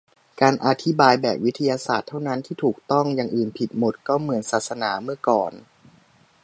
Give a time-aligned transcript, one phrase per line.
[0.41, 5.51] 'การอธิบายแบบวิทยาศาสตร์เท่านั้นที่ถูกต้อง' อย่างอื่นผิดหมด ก็เหมือนศาสนาเมื่อก่อน